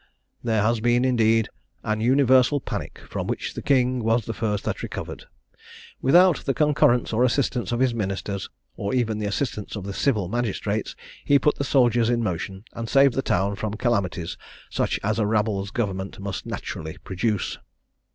[0.43, 1.47] "There has been, indeed,
[1.83, 5.25] an universal panic, from which the king was the first that recovered.
[6.01, 10.27] Without the concurrence or assistance of his ministers, or even the assistance of the civil
[10.27, 14.37] magistrates, he put the soldiers in motion, and saved the town from calamities
[14.71, 17.59] such as a rabble's government must naturally produce.